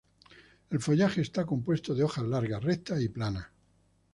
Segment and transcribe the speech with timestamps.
[0.71, 3.49] El follaje está compuesta de hojas largas, rectas y planas.